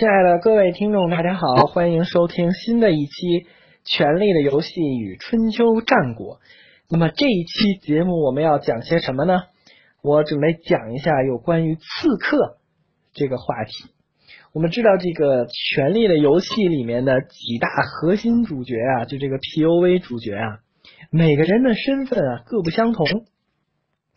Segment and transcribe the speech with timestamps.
[0.00, 3.12] 亲爱的各位听众，大家好，欢迎收听新的一期
[3.84, 6.36] 《权力的游戏与春秋战国》。
[6.88, 9.42] 那么这一期节目我们要讲些什么呢？
[10.02, 12.56] 我准备讲一下有关于刺客
[13.12, 13.90] 这个话题。
[14.54, 20.60] 我们知道这个《权力的游戏》里面的几大核心主角啊，就这个 POV 主角啊，
[21.10, 23.04] 每个人的身份啊各不相同，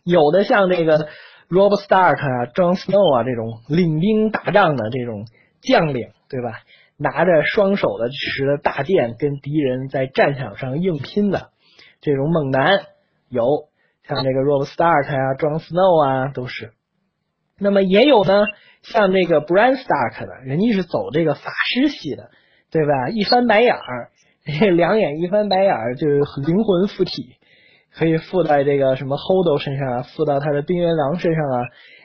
[0.02, 1.08] 有的像这个
[1.50, 5.26] Rob Stark 啊、John Snow 啊这种领兵打仗的这种。
[5.66, 6.60] 将领对吧？
[6.96, 11.50] 拿着双手的持的大剑跟敌人在战场上硬拼的
[12.00, 12.86] 这种猛男
[13.28, 13.68] 有，
[14.06, 16.70] 像这个 Rob Stark 啊、Jon Snow 啊都是。
[17.58, 18.44] 那么也有呢，
[18.82, 22.30] 像这个 Bran Stark 的，人家是走这个法师系的，
[22.70, 23.08] 对吧？
[23.08, 24.10] 一翻白眼儿，
[24.76, 27.34] 两眼一翻白眼儿就灵魂附体，
[27.92, 31.64] 可以附在这个什么 Holdo 身上啊，附到他的冰原狼身上啊。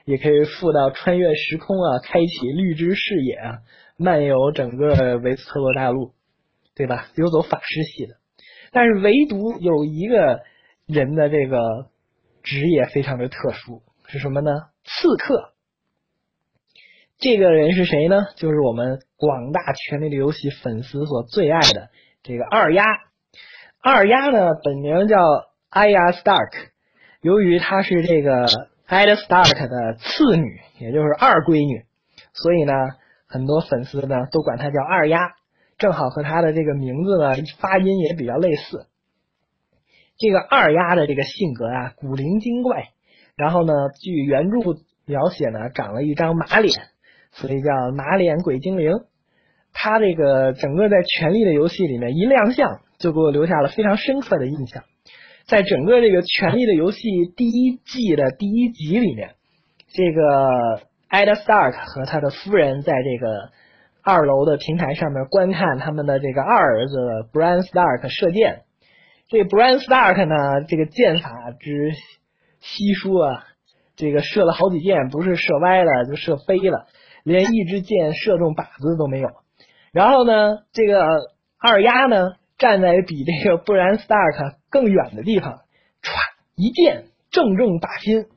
[0.10, 3.60] 也可以附到穿越时空啊，开启绿之视野啊，
[3.96, 6.14] 漫游整个维斯特洛大陆，
[6.74, 7.06] 对吧？
[7.14, 8.16] 游走法师系的，
[8.72, 10.42] 但是唯独有一个
[10.88, 11.60] 人的这个
[12.42, 14.50] 职业非常的特殊，是什么呢？
[14.84, 15.54] 刺客。
[17.20, 18.16] 这个人是谁呢？
[18.36, 21.90] 就是我们广大权力的游戏粉丝所最爱的
[22.24, 22.84] 这个二丫。
[23.80, 25.18] 二丫呢，本名叫
[25.70, 26.72] 艾亚·斯 a r k
[27.22, 28.48] 由于他是这个。
[28.90, 31.86] 艾德·斯塔克的次女，也就是二闺女，
[32.34, 32.74] 所以呢，
[33.28, 35.36] 很多粉丝呢都管她叫二丫，
[35.78, 38.88] 正好和她的这个名字呢发音也比较类似。
[40.18, 42.90] 这个二丫的这个性格啊，古灵精怪，
[43.36, 44.58] 然后呢，据原著
[45.06, 46.74] 描写呢，长了一张马脸，
[47.32, 49.02] 所以叫马脸鬼精灵。
[49.72, 54.84] 她这个整个在《权力的游戏》里面一亮相，就给我留下了非常深刻的印象。
[55.50, 57.00] 在整个这个《权力的游戏》
[57.34, 59.32] 第一季的第一集里面，
[59.88, 63.50] 这个艾德·斯塔克和他的夫人在这个
[64.04, 66.96] 二楼的平台上面观看他们的这个二儿子
[67.34, 68.62] Bran Stark 射箭。
[69.28, 71.94] 这 Bran Stark 呢，这个箭法之
[72.60, 73.44] 稀疏啊，
[73.96, 76.86] 这个射了好几箭，不是射歪了就射飞了，
[77.24, 79.30] 连一支箭射中靶子都没有。
[79.92, 81.04] 然后呢，这个
[81.58, 82.34] 二丫呢？
[82.60, 85.62] 站在比这个布兰斯塔克更远的地方，
[86.02, 86.14] 歘
[86.56, 88.28] 一箭正中靶心，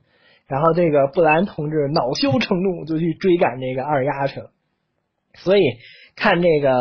[0.47, 4.49] 然后这个布兰同志恼羞成怒，就去追赶这个二丫去了。
[5.35, 5.61] 所以
[6.15, 6.73] 看这个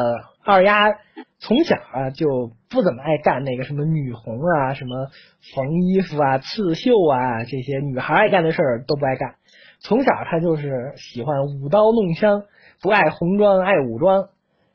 [0.45, 0.93] 二丫
[1.39, 5.09] 从小啊就不怎么爱干那个什么女红啊、什么
[5.55, 9.35] 缝衣服啊、刺绣啊这些女孩爱干的事儿都不爱干。
[9.81, 12.45] 从小她就是喜欢舞刀弄枪，
[12.81, 14.29] 不爱红装爱武装。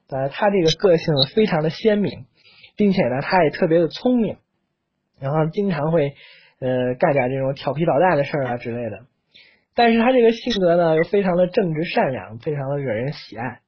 [0.10, 2.26] 呃，她这个个性非常的鲜明。
[2.76, 4.38] 并且呢，她也特别的聪明，
[5.20, 6.14] 然后经常会
[6.60, 9.00] 呃干点这种调皮捣蛋的事儿啊之类的。
[9.76, 13.60] 但是他这个性格呢，又非常的正直善良，非常的惹人喜爱。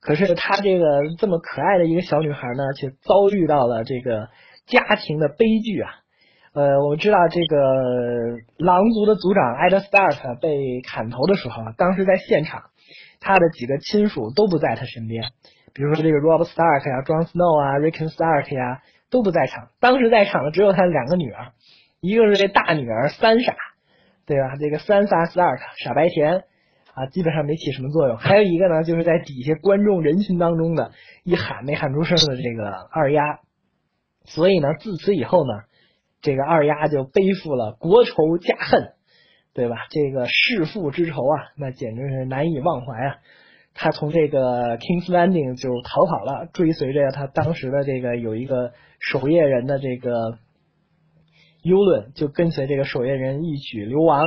[0.00, 0.84] 可是他这个
[1.18, 4.28] 这么可爱的一个小女孩呢，却遭遇到了这个
[4.66, 5.90] 家庭的悲剧啊。
[6.54, 7.56] 呃，我们知道这个
[8.58, 12.64] 狼族的族长艾德·斯塔克被砍头的时候，当时在现场，
[13.20, 15.24] 他的几个亲属都不在他身边。
[15.72, 18.82] 比如说这个 Rob Stark 呀，Jon Snow 啊，Rickon Stark 呀，
[19.12, 19.68] 都不在场。
[19.78, 21.52] 当时在场的只有他两个女儿，
[22.00, 23.54] 一个是这大女儿三傻，
[24.26, 24.56] 对吧？
[24.58, 26.42] 这个三傻四二傻白甜
[26.94, 28.16] 啊，基本上没起什么作用。
[28.16, 30.90] 还有一个呢，就是在底下观众人群当中的
[31.22, 33.40] 一喊没喊出声的这个二丫。
[34.24, 35.52] 所以呢，自此以后呢，
[36.20, 38.94] 这个二丫就背负了国仇家恨，
[39.52, 39.76] 对吧？
[39.90, 43.16] 这个弑父之仇啊，那简直是难以忘怀啊。
[43.74, 50.38] 他从这个 King's Landing 就逃跑了，追随着他当时的这个有一个守夜人的这个
[51.62, 54.22] 幽伦，就跟随这个守夜人一起流亡。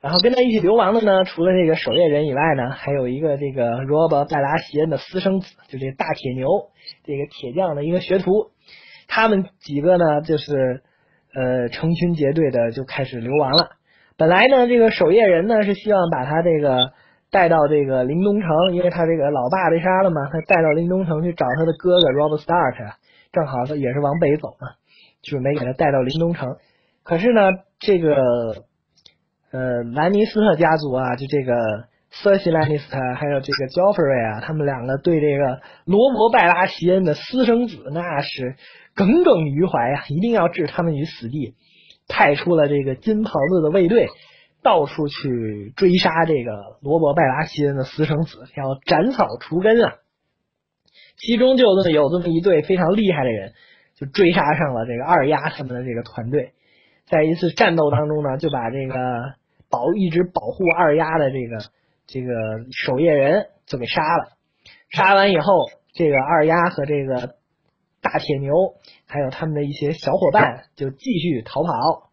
[0.00, 6.48] 然后跟他一起流亡的呢，除了这个守夜人以外呢，还有一个这个 Rob 拜拉席恩的私生子，就这大铁牛，
[7.04, 8.52] 这个铁匠的一个学徒。
[9.06, 10.82] 他们几个呢，就是
[11.34, 13.72] 呃成群结队的就开始流亡了。
[14.16, 16.94] 本来呢，这个守夜人呢是希望把他这个。
[17.32, 22.92] 带到这个临冬城，因为他这个老爸被杀了嘛，他带到临冬城去找他的哥哥 Robert Stark，
[23.32, 24.68] 正好他也是往北走嘛，
[25.22, 26.56] 准备给他带到临冬城。
[27.02, 27.50] 可是呢，
[27.80, 28.14] 这个
[29.50, 31.54] 呃兰尼斯特家族啊，就这个
[32.10, 38.56] 瑟西兰尼斯特还有这个 Joffrey 啊，他们两个对这个罗伯拜拉席恩的私生子那是
[38.94, 41.54] 耿耿于怀啊，一定要置他们于死地，
[42.08, 44.10] 派出了这个金袍子的卫队。
[44.62, 49.94] 到处去追杀这个罗伯拜拉西恩的私生子，要斩草除根啊！
[51.16, 53.54] 其中就这么有这么一对非常厉害的人，
[53.94, 56.52] 就追杀上了这个二丫他们的这个团队，
[57.06, 58.94] 在一次战斗当中呢，就把这个
[59.68, 61.58] 保一直保护二丫的这个
[62.06, 62.28] 这个
[62.70, 64.28] 守夜人就给杀了。
[64.90, 67.34] 杀完以后，这个二丫和这个
[68.00, 68.52] 大铁牛
[69.06, 72.11] 还有他们的一些小伙伴就继续逃跑，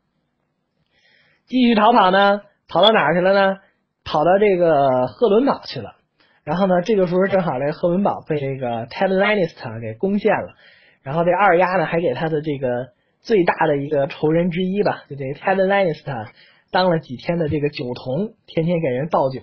[1.50, 3.58] 继续逃跑呢，跑到哪儿去了呢？
[4.06, 5.96] 跑到这个赫伦堡去了。
[6.44, 10.54] 然后呢，这个时候正好这个赫伦堡被这个 Ted Lannister 给攻陷了。
[11.02, 16.28] 然后这二丫呢，还给他的这个最大的一个仇人之一吧，就这个 Ted Lannister
[16.72, 19.42] 当了几天的这个酒童，天天给人倒酒，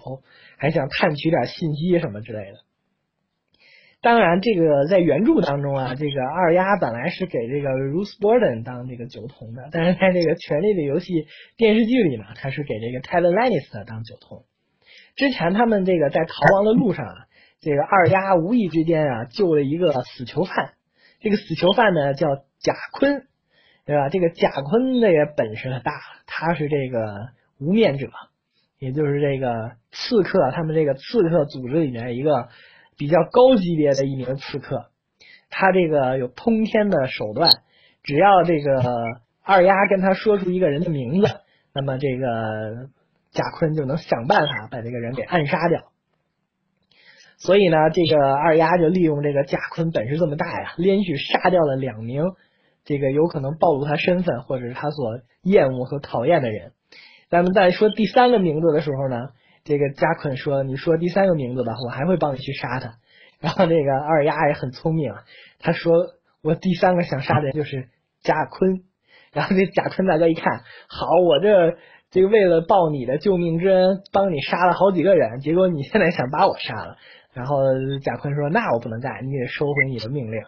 [0.58, 2.58] 还想探取点信息什么之类的。
[4.02, 11.12] 当然，这个在原著当中啊， 这个二丫本来是给这个 Ruth Borden 当这个酒童的，但是在这个《权力的游戏》
[11.56, 14.44] 电视剧里呢，他是给这个 Ted Lannister 当酒童。
[15.16, 17.14] 之前他们这个在逃亡的路上啊，
[17.60, 20.74] 这个二丫无意之间啊救了一个死囚犯。
[21.18, 22.28] 这个死囚犯呢叫
[22.60, 23.26] 贾坤，
[23.86, 24.08] 对吧？
[24.10, 28.08] 这个贾坤这个本事可大了，他是这个无面者，
[28.78, 32.48] 也就是这个刺客，他们这个刺客组织里面一个
[32.96, 34.86] 比较高级别的一名刺客。
[35.50, 37.50] 他这个有通天的手段，
[38.02, 38.82] 只要这个
[39.42, 41.28] 二丫跟他说出一个人的名字，
[41.72, 42.88] 那么这个
[43.30, 45.84] 贾坤就能想办法把这个人给暗杀掉。
[47.38, 52.24] 所以呢，这个二丫就利用这个贾坤本事这么大呀，连续杀掉了两名
[52.84, 56.72] 这个有可能暴露他身份或者是他所厌恶和讨厌的人。
[57.28, 59.30] 咱们在说第三个名字的时候呢，
[59.66, 62.94] 这个贾坤说：“你说第三个名字吧，我还会帮你去杀他。
[63.40, 65.12] ”然后这个二丫也很聪明，
[65.58, 65.92] 他说
[66.40, 67.88] ：“我第三个想杀的人就是
[68.22, 68.84] 贾坤。
[69.34, 71.76] ”然后这贾坤大哥一看，好，我这
[72.10, 76.96] 这个为了报你的救命之恩，帮你杀了好几个人，结果你现在想把我杀了。
[77.34, 77.58] 然后
[78.02, 80.40] 贾坤说：“那我不能干，你得收回你的命令。”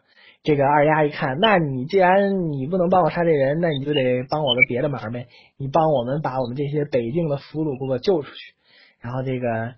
[0.44, 5.26] 这个二丫一看，那你既然你不能帮我杀这人，那你就得帮我个别的忙呗。
[5.58, 8.54] 你帮我们把我们这些北境的俘虏给我救出去。
[9.00, 9.74] 然后这个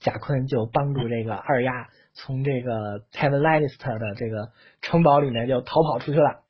[0.00, 4.50] 贾坤就帮助这个二丫从这个 Ted Lannister 的这个
[4.80, 6.40] 城堡里面就逃跑出去了。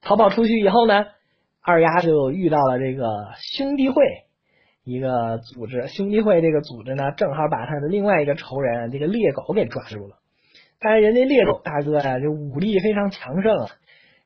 [0.00, 1.04] 逃跑出去以后呢，
[1.60, 4.02] 二丫就遇到了这个兄弟会。
[4.82, 10.16] 一个组织兄弟会，这个组织呢，正好把他的另外一个仇人这个猎狗给抓住了。
[10.80, 13.70] 但是人家猎狗大哥呀，这武力非常强盛啊，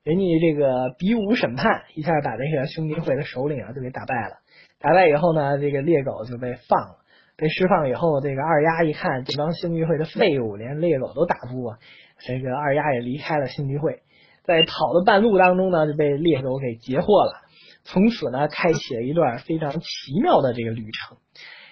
[0.05, 4.37] 人家这个比武审判一下把这个兄弟会的首领啊就给打败了。
[4.85, 6.97] 打败以后呢，这个猎狗就被放了。
[7.37, 11.79] 被释放以后，这个二丫一看这帮兄弟会的废物，连猎狗都打不过，
[12.19, 14.03] 这个二丫也离开了兄弟会。
[14.45, 17.41] 在跑的半路当中呢，就被猎狗给截获了。
[17.83, 21.17] 从此呢，开启了一段非常奇妙的这个旅程。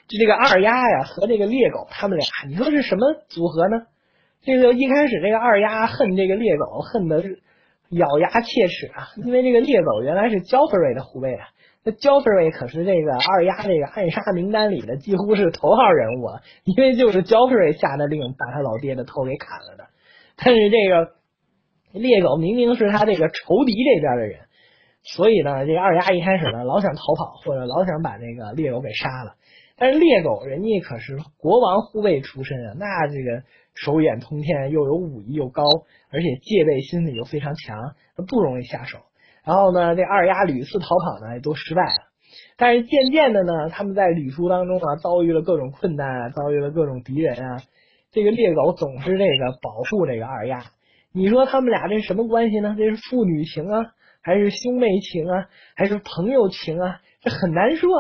[0.09, 3.83] 就这个二丫呀和这个猎狗，他们俩，你说是什么组合呢？
[4.43, 7.23] 这个一开始这个二丫恨这个猎狗，恨得
[7.91, 11.49] 咬牙切齿啊，因为这个猎狗原来是 Joffrey 的护卫啊，
[11.85, 19.87] 那 Joffrey 可是这个二丫这个暗杀名单里的几乎是头号人物，啊，因为就是 Joffrey 下的令把他老爹的头给砍了的。
[20.37, 21.13] 但是这个
[21.93, 24.41] 猎狗明明是他这个仇敌这边的人。
[25.05, 29.35] 所以呢，这个二丫一开始呢，老想逃跑，或者老想把这个猎狗给杀了。
[29.77, 33.43] 但是猎狗人家可是国王护卫出身啊，那这个
[33.75, 35.65] 手眼通天，又有武艺又高，
[36.13, 37.97] 而且戒备心理又非常强，
[38.29, 38.99] 不容易下手。
[39.45, 42.13] 然后呢，这二丫屡次逃跑呢，也都失败了。
[42.57, 47.63] 但是渐渐的呢，他们在旅途当中啊，遭遇了各种困难啊，遭遇了各种敌人啊。
[48.13, 50.65] 这个猎狗总是这个保护这个二丫。
[51.13, 52.75] 你说他们俩这是什么关系呢？
[52.79, 53.87] 这是父女情啊？
[54.23, 57.91] 还是兄妹情啊，还是朋友情啊，这很难说。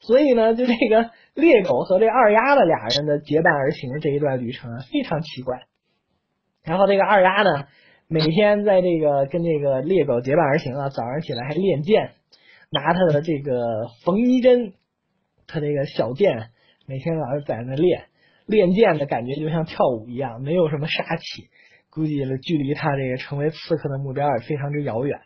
[0.00, 5.62] 所以呢，就这个猎狗和这二丫的俩人的结伴而行这一段旅程啊，非常奇怪。
[6.64, 7.66] 然后这个二丫呢，
[8.12, 12.10] 每天在这个跟这个猎狗结伴而行啊，早上起来还练剑，
[12.70, 14.74] 拿他的这个缝衣针，
[15.46, 16.50] 他这个小剑，
[16.86, 18.04] 每天早上在那练
[18.44, 21.48] 练剑的感觉就像跳舞一样，没有什么杀气，
[21.88, 25.18] 估计距离他这个成为刺客的目标也非常之遥远。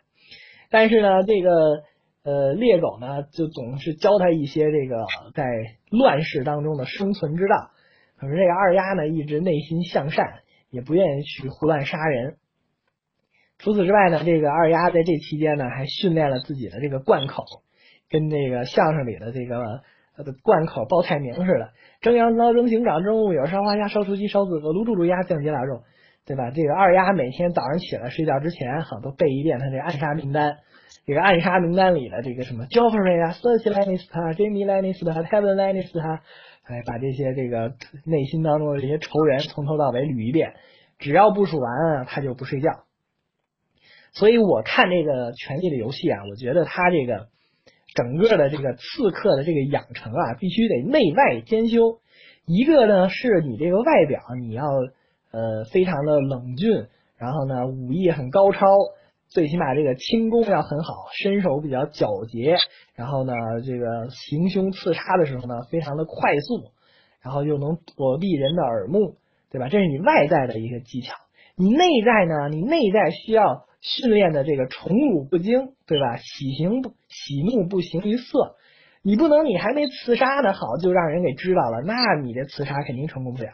[0.69, 1.83] 但是呢，这个
[2.23, 5.43] 呃猎狗呢，就总是教他一些这个在
[5.91, 7.71] 乱世当中的生存之道。
[8.15, 10.39] 可是这个二丫呢，一直内心向善，
[10.69, 12.37] 也不愿意去胡乱杀人。
[13.59, 17.43] 除此之外呢，这个二丫在这期间呢，还训练了自己的这个贯口，
[18.09, 19.81] 跟这个相声里的这个
[20.43, 21.69] 贯口报菜名似的：
[22.01, 25.83] 蒸羊羔、蒸熊掌、蒸五柳、烧花鸭、烧雏鸡、烧子鹅、卤猪卤鸭、酱鸡腊肉。
[26.25, 26.51] 对吧？
[26.51, 30.57] 这个二丫每天早上起来睡觉之前，好都背一遍他这暗杀名单。
[31.05, 36.19] 这个暗杀名单里的这个什么 Joffrey 啊、Cersei Lannister、Jamie Lannister、Tywin Lannister，
[36.65, 40.55] 哎，把这些这个内心当中的这些仇人从头到尾捋一遍。
[40.99, 42.71] 只要不数完，他就不睡觉。
[44.17, 47.27] 所以我看这个《权力的游戏》啊，我觉得他这个
[47.93, 51.99] 整个的这个刺客的这个养成啊，必须得内外兼修。
[52.47, 54.65] 一个呢是你这个外表你要
[55.29, 58.65] 呃非常的冷峻，然后呢武艺很高超，
[59.27, 62.55] 最起码这个轻功要很好，身手比较矫捷，
[62.95, 63.33] 然后呢
[63.63, 66.71] 这个行凶刺杀的时候呢非常的快速，
[67.21, 69.17] 然后又能躲避人的耳目，
[69.51, 69.69] 对吧？
[69.69, 71.13] 这是你外在的一个技巧。
[71.55, 72.49] 你内在呢？
[72.49, 76.17] 你内在需要训练的这个宠辱不惊，对吧？
[76.17, 78.55] 喜形不喜怒不形于色。
[79.03, 83.49] 你不能，你还没刺杀的好，就让人给知道了，那你这刺杀肯定成功不了。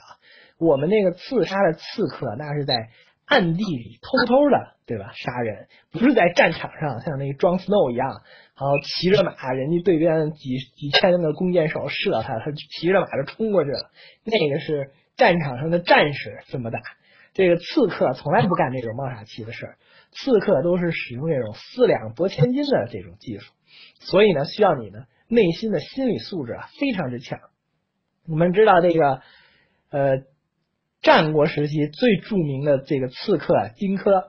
[0.58, 2.90] 我们那个刺杀的刺客，那是在
[3.26, 5.12] 暗地里偷偷的，对吧？
[5.14, 8.22] 杀人不是在战场上，像那个装 Snow 一样，
[8.56, 13.92] 好骑着马，人家对边几几千个弓箭手射他，他骑着马就冲过去了。
[14.24, 16.80] 那个是战场上的战士这么打。
[17.34, 19.76] 这个刺客从来不干这种冒傻气的事，
[20.16, 23.52] 刺客都是使用这种四两拨千斤的这种技术，
[24.00, 27.40] 所以呢，需要你的内心的心理素质啊非常之强。
[28.28, 29.22] 我们知道这个，
[29.90, 30.24] 呃，
[31.02, 34.26] 战国时期最著名的这个刺客荆轲，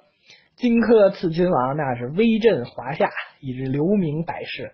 [0.56, 3.10] 荆轲刺秦王那是威震华夏，
[3.40, 4.72] 以致留名百世。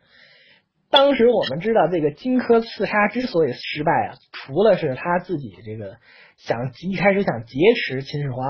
[0.91, 5.97] 当时我们知道这个荆轲刺杀之所以失败啊，除了是他自己这个。
[6.43, 8.49] 想一开始想劫持秦始皇，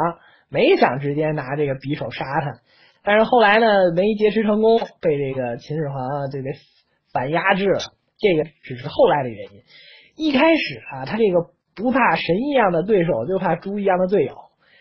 [0.50, 2.60] 没想直接拿这个匕首杀他，
[3.02, 6.50] 但是后来呢没劫持成功，被这个秦始皇啊这个
[7.12, 7.80] 反压制了。
[8.18, 9.62] 这个只是后来的原因。
[10.14, 14.36] 一开始啊，他这个不怕神一样的对手，就怕猪一样的队友。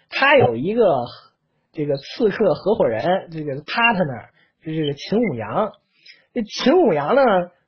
[0.10, 1.06] 他有一个
[1.72, 4.26] 这个刺客合伙人，这个 partner
[4.62, 5.72] 是这个秦舞阳。
[6.34, 7.22] 这秦舞阳呢，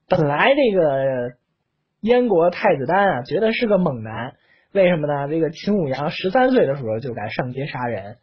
[0.10, 1.36] 本来这个
[2.02, 4.34] 燕国太子丹啊，觉得是个猛男。
[4.74, 5.28] 为什么呢？
[5.28, 8.18] 这个秦舞阳十三岁的时候就敢上街杀人，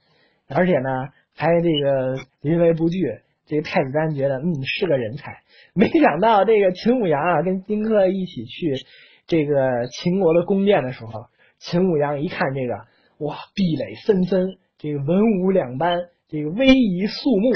[0.49, 0.89] 而且呢
[1.35, 2.99] 还这个临危不惧。
[3.47, 5.39] 这个太子丹觉得嗯是个人才，
[5.75, 8.75] 没想到这个秦舞阳啊跟荆轲一起去
[9.27, 11.27] 这个秦国的宫殿的时候，
[11.59, 12.75] 秦舞阳一看这个
[13.25, 17.51] 哇壁垒森森，这个文武两班，这个威仪肃穆。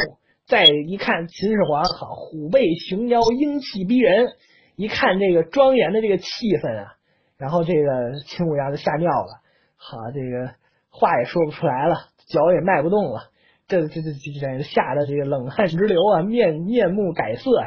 [0.47, 4.29] 再一看秦始皇好虎背熊腰，英气逼人。
[4.77, 6.95] 一看这个庄严的这个气氛啊。
[7.43, 9.41] 然后这个秦舞阳就吓尿了，
[9.77, 10.55] 好，这个
[10.91, 11.97] 话也说不出来了，
[12.29, 13.31] 脚也迈不动了，
[13.67, 17.67] 这这这这吓得这个冷汗直流啊，面面目改色啊。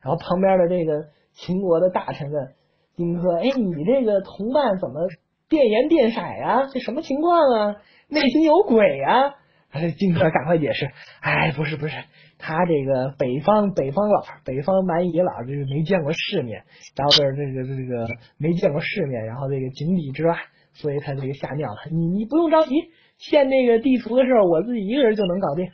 [0.00, 2.54] 然后旁边的这个秦国的大臣问
[2.96, 5.06] 荆轲：“哎，你这个同伴怎么
[5.50, 6.66] 变颜变色呀？
[6.72, 7.76] 这什么情况啊？
[8.08, 9.34] 内心有鬼呀？”
[9.70, 10.90] 哎，荆轲赶快解释
[11.22, 11.96] ：“哎，不是不是。”
[12.38, 16.64] 他这个北方北方佬，北方蛮夷佬，就是没见过世面，
[16.96, 18.08] 然后这个这个这个
[18.38, 20.38] 没见过世面，然后这个井底之蛙，
[20.72, 21.76] 所以他这个吓尿了。
[21.90, 22.74] 你你不用着急，
[23.18, 25.70] 献那个地图的时候，我自己一个人就能搞定。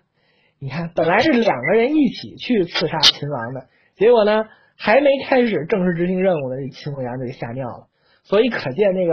[0.59, 4.45] 你看，本来是两个人一起去刺杀秦王的，结果呢，
[4.77, 7.87] 还没开始正式执行任务呢，这秦舞阳就给吓尿了。
[8.25, 9.13] 所以可见那个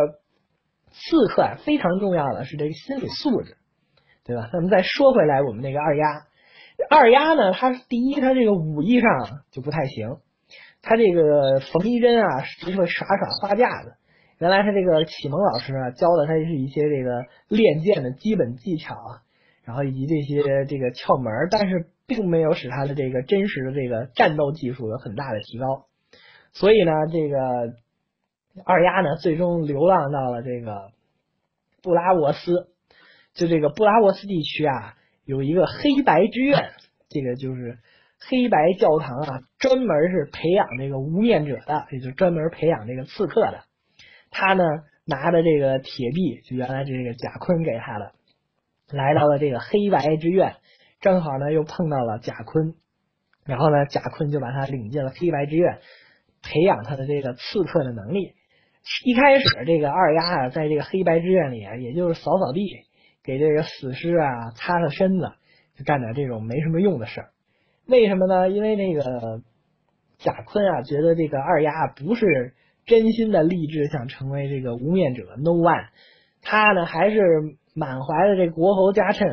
[0.90, 3.58] 刺客啊，非常重要的是这个心理素质，
[4.26, 4.50] 对吧？
[4.54, 6.04] 那么再说回来，我们那个二丫。
[6.90, 7.54] 二丫呢？
[7.54, 9.10] 他第一，他这个武艺上
[9.52, 10.18] 就不太行。
[10.82, 13.94] 他这个缝衣针啊，只会耍耍花架子。
[14.40, 19.22] 原来他这个启蒙老师啊，教的他是一些这个练剑的基本技巧啊，
[19.64, 25.86] 然后以及这些这个窍门，但是并没有使他的这个真实的这个战斗技术有很大的提高。
[26.52, 27.38] 所以呢，这个
[28.66, 30.90] 二丫呢，最终流浪到了这个
[31.82, 32.68] 布拉沃斯，
[33.34, 34.96] 就这个布拉沃斯地区啊。
[35.26, 36.72] 有一个黑白之院，
[37.08, 37.78] 这个就是
[38.20, 43.64] 黑白教堂啊，专门是培养这个无面者的，也就专门培养这个刺客的。
[44.32, 44.64] 他呢
[45.06, 48.12] 拿着这个铁臂，就原来这个贾坤给他的，
[48.92, 50.58] 来到了这个黑白之院，
[51.00, 52.74] 正好呢又碰到了贾坤，
[53.46, 55.80] 然后呢贾坤就把他领进了黑白之院，
[56.42, 58.34] 培养他的这个刺客的能力。
[59.06, 62.84] 一开始这个二丫啊，在这个黑白之院里啊，也就是扫扫地。
[63.24, 65.32] 给这个死尸啊擦擦身子，
[65.78, 67.30] 就干点这种没什么用的事儿。
[67.88, 68.50] 为什么呢？
[68.50, 69.42] 因为那个
[70.18, 72.54] 贾坤啊，觉得这个二丫不是
[72.86, 75.88] 真心的立志想成为这个无面者，no one。
[76.42, 77.20] 他呢还是
[77.74, 79.28] 满怀的这国侯家趁，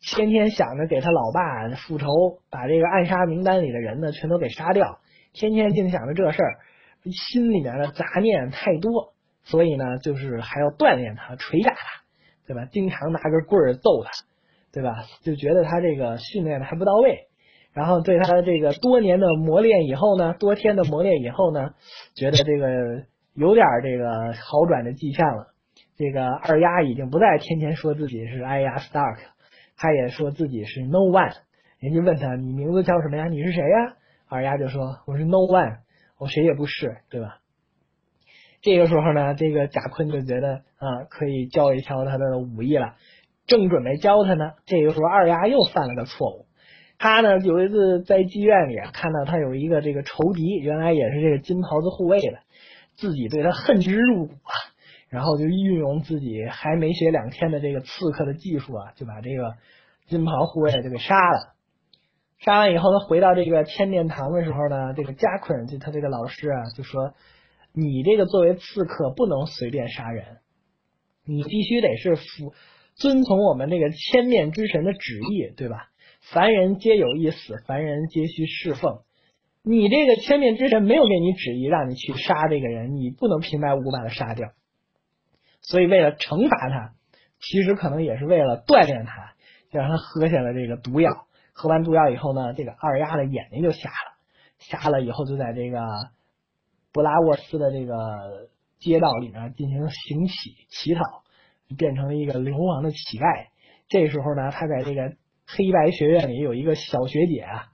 [0.00, 2.06] 天天想着给他老爸复仇，
[2.50, 4.98] 把这个暗杀名单里的人呢全都给杀掉，
[5.32, 6.58] 天天净想着这事儿，
[7.04, 9.12] 心里面的杂念太多，
[9.42, 11.99] 所以呢就是还要锻炼他，捶打他。
[12.50, 12.64] 对吧？
[12.72, 14.10] 经常拿根棍儿揍他，
[14.72, 15.04] 对吧？
[15.22, 17.28] 就觉得他这个训练的还不到位，
[17.72, 21.74] 然后对他这个多年的磨练以后呢，多天的磨练以后呢，
[22.16, 23.04] 觉得这个
[23.34, 25.52] 有点这个好转的迹象了。
[25.96, 29.18] 这个二丫已经不再天天说自己是哎呀 Stark，
[29.76, 31.36] 他也说自己是 No One。
[31.78, 33.28] 人家问他你名字叫什么呀？
[33.28, 33.94] 你是谁呀？
[34.28, 35.78] 二丫就说我是 No One，
[36.18, 37.38] 我谁也不是，对吧？
[38.62, 42.94] 这个时候呢，这个贾坤就觉得啊，可以教一教他的武艺了。
[43.46, 46.46] 正准备教他呢，这个时候二丫又犯了个错误。
[46.98, 52.38] 他呢有一次在妓院里，看到他有一个这个仇敌，原来也是这个金袍子护卫的，
[52.96, 54.52] 自己对他恨之入骨啊。
[55.08, 59.54] 然后就运用自己还没学两天的这个刺客的技术啊，就把这个
[60.06, 61.54] 金袍护卫就给杀了。
[62.38, 67.12] 杀完以后，他回到这个千面堂的时候呢，这个加坤就他这个老师啊，就说
[67.72, 70.38] ：“你这个作为刺客不能随便杀人，
[71.24, 72.54] 你必须得是服
[72.94, 75.88] 遵从我们这个千面之神的旨意，对吧？
[76.32, 79.00] 凡人皆有一死，凡人皆需侍奉。
[79.62, 84.50] 你这个千面之神没有给你旨意让你去杀这个人，你不能平白无故把他杀掉。”
[85.62, 86.94] 所以，为了惩罚他，
[87.38, 89.34] 其实可能也是为了锻炼他，
[89.70, 91.26] 就让他喝下了这个毒药。
[91.52, 94.16] 喝完毒药以后呢，这个二丫的眼睛就瞎了，
[94.58, 95.78] 瞎了以后就在这个
[96.92, 100.32] 布拉沃斯的这个街道里面进行行乞
[100.68, 101.02] 乞讨，
[101.76, 103.46] 变成了一个流亡的乞丐。
[103.88, 105.14] 这时候呢，他在这个
[105.46, 107.66] 黑白学院里有一个小学姐啊，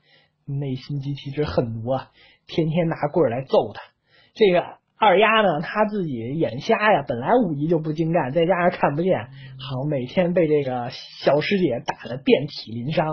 [0.44, 2.10] 内心极其之恨毒啊，
[2.46, 3.82] 天天拿棍儿来揍他。
[4.34, 4.78] 这个。
[4.98, 9.26] 二丫呢，他自己眼瞎呀，本来武艺就不精湛，再加上看不见，
[9.58, 10.88] 好每天被这个
[11.20, 13.06] 小师姐打得遍体鳞伤。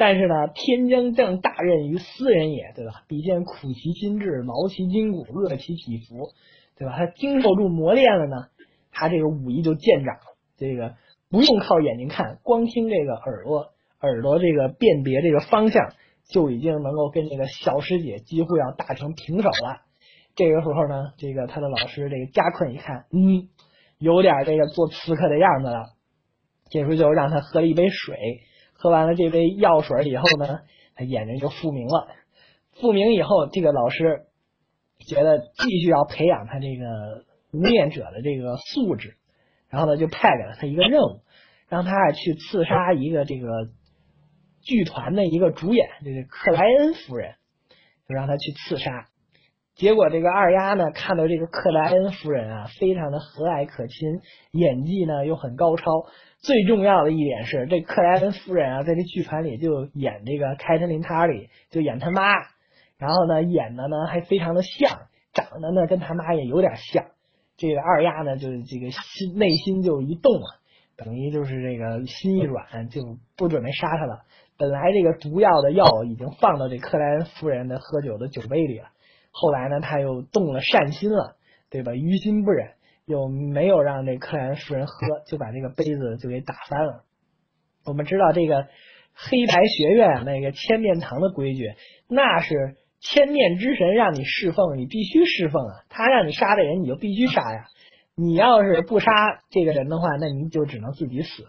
[0.00, 3.04] 但是呢，天将降大任于斯人也，对吧？
[3.06, 6.30] 必先苦其心志，劳其筋骨，饿其体肤，
[6.78, 6.96] 对吧？
[6.96, 8.46] 他经受住磨练了呢，
[8.92, 10.16] 他这个武艺就见长。
[10.56, 10.94] 这个
[11.28, 15.92] 不用靠眼睛看，光听这个耳朵，耳朵这个辨别这个方向，
[16.30, 19.82] 就已经能够跟这个小师姐几乎要打成平手了。
[20.34, 23.50] 这个时候呢，这个他的老师这个加困一看，嗯，
[23.98, 25.90] 有点这个做刺客的样子了。
[26.70, 28.16] 这时候就让他喝了一杯水，
[28.82, 30.60] 喝完了这杯药水以后呢，
[30.94, 32.08] 他眼睛就复明了。
[32.80, 34.22] 复明以后，这个老师
[35.06, 39.18] 觉得继续要培养他这个无念者的这个素质，
[39.68, 41.20] 然后呢，就派给了他一个任务，
[41.68, 43.68] 让他去刺杀一个这个
[44.62, 47.34] 剧团的一个主演，这个克莱恩夫人，
[48.08, 49.09] 就让他去刺杀。
[49.80, 55.84] 结果这个二丫呢，看到这个克莱恩夫人啊，非常的和蔼可亲，演技呢又很高超。
[56.40, 62.22] 最重要的一点是，这克莱恩夫人啊，在这剧团里就演这个凯特琳塔里，就演他妈。
[62.98, 64.98] 然后呢，演的呢还非常的像，
[65.32, 67.06] 长得呢跟他妈也有点像。
[67.56, 70.60] 这个二丫呢，就是这个心内心就一动啊，
[70.98, 73.00] 等于就是这个心一软，就
[73.34, 74.24] 不准备杀他了。
[74.58, 78.88] 本来这个毒药的药已经放到这克莱恩夫人的喝酒的酒杯里了。
[79.30, 81.36] 后来呢，他又动了善心了，
[81.70, 81.94] 对吧？
[81.94, 82.72] 于心不忍，
[83.06, 84.92] 又没有让这克莱恩夫人喝，
[85.26, 87.04] 就把这个杯子就给打翻了。
[87.86, 88.66] 我们知道这个
[89.14, 91.74] 黑白学院那个千面堂的规矩，
[92.08, 95.84] 那是千面之神让你侍奉，你必须侍奉啊。
[95.88, 97.66] 他让你杀的人，你就必须杀呀。
[98.16, 99.12] 你要是不杀
[99.48, 101.46] 这个人的话，那你就只能自己死，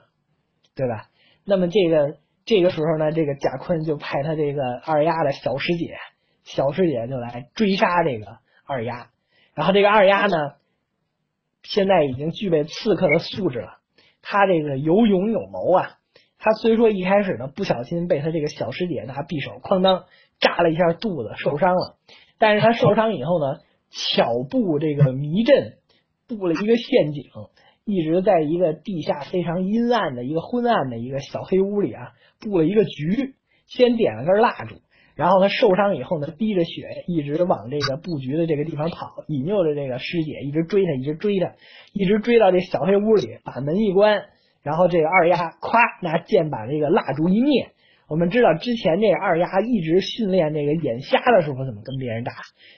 [0.76, 1.10] 对吧？
[1.44, 5.96] 那么这个这个时候呢，这个贾坤就派他这个二丫的小师姐。
[6.43, 9.10] 小师姐就来追杀这个二丫，
[9.54, 10.54] 然后这个二丫呢，
[11.63, 13.77] 现在已经具备刺客的素质了。
[14.21, 15.97] 他这个有勇有谋啊。
[16.43, 20.06] 他虽说一开始呢不小心被他这个小师姐拿匕首哐当
[20.39, 21.97] 扎了一下肚子，受伤了。
[22.39, 23.60] 但是他受伤以后呢，
[23.91, 25.77] 巧布这个迷阵，
[26.27, 27.25] 布了一个陷阱，
[27.86, 33.36] 一直在一个地下非常阴暗的一个昏暗的一个小黑屋里啊，布了一个局，
[33.67, 34.82] 先点了根蜡烛。
[35.15, 41.54] 然后他受伤以后呢，滴着血一直往这个布局的这个地方跑，引诱着这个师姐一直追他，一直追他，
[41.93, 44.24] 一直追到这小黑屋里，把门一关，
[44.63, 47.71] 然后这个二丫咵拿剑把这个蜡烛一灭。
[48.08, 52.34] 我们知道之前这二丫一直训练这个眼瞎的时候怎么跟别人打，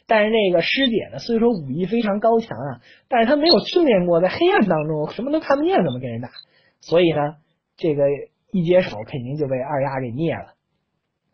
[0.06, 6.30] 但是那个师姐呢，虽说武艺非常高强啊，但是她没有训练过在黑暗当中什么都看不见怎么跟人打，
[6.82, 7.38] 所以呢，
[7.78, 8.04] 这个
[8.52, 10.54] 一接手肯定就被二丫给灭了。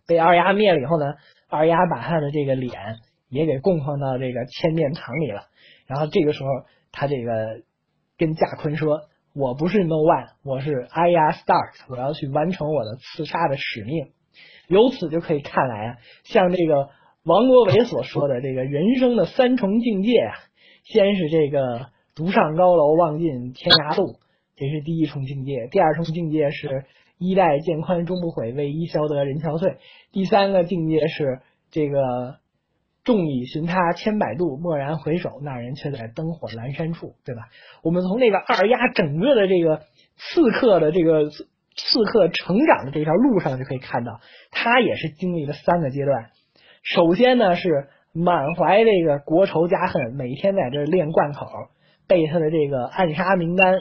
[0.10, 1.06] 被二丫灭了以后呢，
[1.48, 2.74] 二丫把他的这个脸
[3.30, 5.44] 也给供奉到这个千面堂里了。
[5.86, 6.50] 然后这个时候，
[6.92, 7.62] 他这个
[8.18, 9.02] 跟贾坤说
[9.36, 14.08] ：“我不是 No One，我是 Aya Stark，我要去完成我的刺杀的使命。”
[14.68, 16.90] 由此就可以看来啊，像这个
[17.24, 20.34] 王国维所说的这个人生的三重境界啊，
[20.86, 24.16] 先是这个独上高楼，望尽天涯路，
[24.56, 26.86] 这是第一重境界；第二重境界是。
[27.20, 29.76] 衣带渐宽终不悔，为伊消得人憔悴。
[30.12, 32.38] 第三个境界是这个
[33.04, 37.42] 众里寻他千百度，蓦然回首，那人却在灯火阑珊处，对吧？
[37.84, 39.82] 我们从那个二丫整个的这个
[40.16, 46.30] 刺客的这个刺客成长的这条路上就可以看到，他也是经历了三个阶段。
[46.84, 51.46] 首先呢是满怀这个国仇家恨，每天在这练贯口，
[52.08, 53.76] 背他的这个暗杀名单。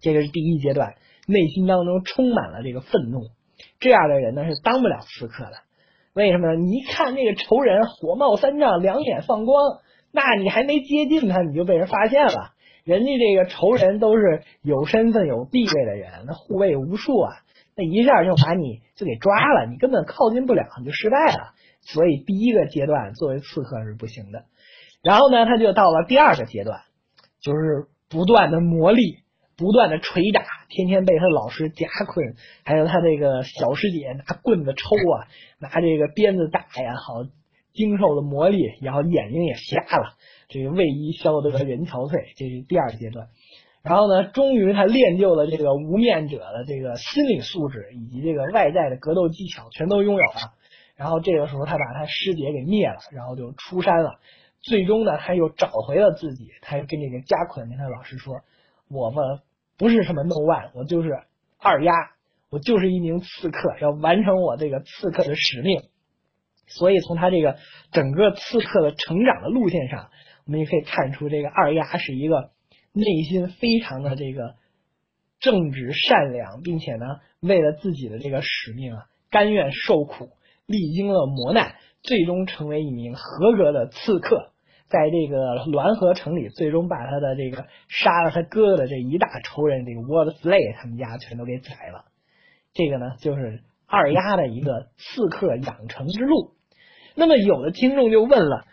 [0.00, 3.22] 这个是第一阶段，内心当中充满了这个愤怒。
[3.80, 5.52] 这样的人呢是当不了刺客的。
[6.14, 6.54] 为什么呢？
[6.60, 9.80] 你一看那个仇人火冒三丈，两眼放光，
[10.12, 12.52] 那你还没接近他，你就被人发现了。
[12.84, 17.32] 人家这个仇人都是有身份、有地位的人，那护卫无数啊，
[17.74, 21.54] 那一下就把你就给抓了，你根本靠近不了，你就失败了。
[21.80, 24.44] 所以第一个阶段作为刺客是不行的。
[25.02, 26.82] 然后呢，他就到了第二个阶段，
[27.40, 29.23] 就是不断的磨砺。
[29.56, 37.24] 不断的捶打，天天被他老师夹困，还有他这个小师姐拿棍子抽啊，拿这个鞭子打呀，好
[37.72, 40.14] 经受了磨砺，然后眼睛也瞎了，
[40.48, 43.28] 这个为伊消得人憔悴，这是第二阶段。
[43.82, 50.54] 然后呢，终于他练就了这个无面者的这个心理素质以及这个外在的格斗技巧，全都拥有了。
[50.96, 54.20] 然后这个时候，他把他师姐给灭了，然后就出山了。
[54.62, 58.36] 最终呢，他又找回了自己，他又跟这个加捆跟他老师说。
[58.94, 59.40] 我们
[59.76, 61.10] 不是什么 no one，我就是
[61.58, 61.92] 二丫，
[62.48, 65.82] 我就是一名刺客，要完成我这个刺客的使命。
[66.66, 67.58] 所以从他这个
[67.92, 70.08] 整个刺客的成长的路线上，
[70.46, 72.52] 我们也可以看出，这个二丫是一个
[72.92, 74.54] 内心非常的这个
[75.40, 77.04] 正直善良，并且呢，
[77.40, 80.30] 为了自己的这个使命啊，甘愿受苦，
[80.64, 84.53] 历经了磨难，最终成为一名合格的刺客。
[84.88, 92.04] 在这个滦河城里，最终把他的这个杀了他哥哥的这一大仇人，这个沃德斯雷他们家全都给宰了。
[92.72, 96.50] 这个呢，就是二丫的一个刺客养成之路。
[97.14, 98.64] 那么，有的听众就问了：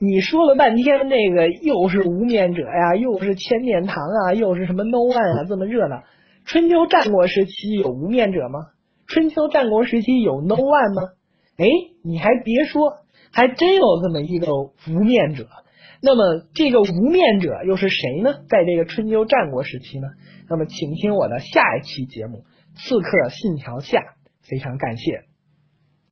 [0.00, 6.02] 你说了半天，这个又是无面者呀，又是千面堂啊，又是什么 No One 啊，这么热闹？
[6.44, 8.60] 春秋战国时期有无面者吗？
[9.06, 11.12] 春秋战国时期有 No One 吗？
[11.58, 11.66] 哎，
[12.02, 12.98] 你还别说。
[13.36, 15.46] 还真有这么一个无面者，
[16.00, 18.32] 那么这个无面者又是谁呢？
[18.48, 20.08] 在这个春秋战国时期呢？
[20.48, 22.46] 那么请听我的下一期节目
[22.80, 23.98] 《刺客信条下》，
[24.40, 25.25] 非常感谢。